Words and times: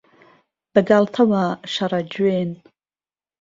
بەگاڵتەوە 0.73 1.43
شەڕە 1.73 2.01
جوێن 2.13 2.51